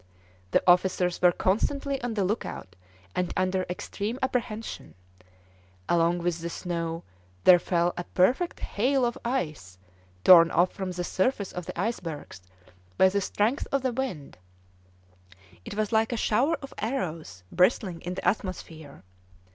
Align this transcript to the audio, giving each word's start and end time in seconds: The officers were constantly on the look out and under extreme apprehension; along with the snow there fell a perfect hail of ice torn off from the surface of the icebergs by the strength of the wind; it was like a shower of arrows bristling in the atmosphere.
The 0.49 0.63
officers 0.65 1.21
were 1.21 1.31
constantly 1.31 2.01
on 2.01 2.15
the 2.15 2.23
look 2.23 2.43
out 2.43 2.75
and 3.15 3.31
under 3.37 3.67
extreme 3.69 4.17
apprehension; 4.23 4.95
along 5.87 6.23
with 6.23 6.39
the 6.41 6.49
snow 6.49 7.03
there 7.43 7.59
fell 7.59 7.93
a 7.95 8.03
perfect 8.05 8.61
hail 8.61 9.05
of 9.05 9.15
ice 9.23 9.77
torn 10.23 10.49
off 10.49 10.71
from 10.73 10.91
the 10.93 11.03
surface 11.03 11.51
of 11.51 11.67
the 11.67 11.79
icebergs 11.79 12.41
by 12.97 13.09
the 13.09 13.21
strength 13.21 13.67
of 13.71 13.83
the 13.83 13.93
wind; 13.93 14.39
it 15.65 15.75
was 15.75 15.91
like 15.91 16.11
a 16.11 16.17
shower 16.17 16.57
of 16.63 16.73
arrows 16.79 17.43
bristling 17.51 18.01
in 18.01 18.15
the 18.15 18.27
atmosphere. 18.27 19.03